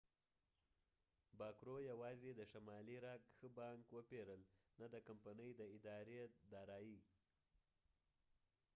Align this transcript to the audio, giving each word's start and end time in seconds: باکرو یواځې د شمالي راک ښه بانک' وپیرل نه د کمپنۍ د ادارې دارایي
باکرو 1.39 1.77
یواځې 1.91 2.29
د 2.35 2.41
شمالي 2.51 2.97
راک 3.05 3.21
ښه 3.35 3.47
بانک' 3.57 3.89
وپیرل 3.97 4.41
نه 4.79 4.87
د 4.93 4.95
کمپنۍ 5.07 5.51
د 5.59 5.61
ادارې 5.75 6.21
دارایي 6.53 6.99